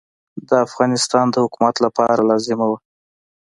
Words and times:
د 0.47 0.49
افغانستان 0.67 1.25
د 1.29 1.35
حکومت 1.43 1.75
لپاره 1.85 2.27
لازمه 2.29 2.65
وه. 2.71 2.77